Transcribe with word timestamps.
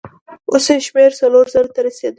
اوس 0.51 0.65
يې 0.71 0.75
شمېر 0.87 1.11
څلورو 1.19 1.51
زرو 1.53 1.69
ته 1.75 1.79
رسېده. 1.85 2.09